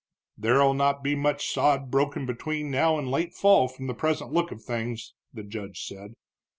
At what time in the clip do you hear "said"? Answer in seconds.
5.85-6.13